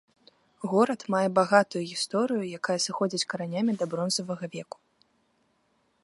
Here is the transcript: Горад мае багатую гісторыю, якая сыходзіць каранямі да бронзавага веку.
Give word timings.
Горад 0.69 1.01
мае 1.15 1.25
багатую 1.39 1.81
гісторыю, 1.91 2.43
якая 2.59 2.77
сыходзіць 2.85 3.27
каранямі 3.33 3.73
да 3.81 3.85
бронзавага 3.91 4.45
веку. 4.55 4.77